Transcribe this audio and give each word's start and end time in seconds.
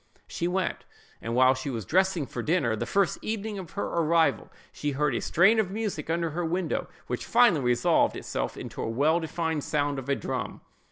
She 0.25 0.47
went: 0.47 0.83
and 1.21 1.35
while 1.35 1.53
she 1.53 1.69
was 1.69 1.85
dressing 1.85 2.25
for 2.25 2.41
dinner, 2.41 2.75
the 2.75 2.87
first 2.87 3.19
evening 3.21 3.59
of 3.59 3.73
her 3.73 3.85
arrival, 3.85 4.51
she 4.71 4.93
heard 4.93 5.13
a 5.13 5.21
strain 5.21 5.59
of 5.59 5.69
music 5.69 6.09
under 6.09 6.31
her 6.31 6.43
window, 6.43 6.89
which 7.05 7.23
finally 7.23 7.61
resolved 7.65 8.15
itself 8.15 8.57
into 8.57 8.81
a 8.81 8.89
well 8.89 9.19
defined 9.19 9.63
sound 9.63 9.99
of 9.99 10.09
a 10.09 10.15
drum. 10.15 10.61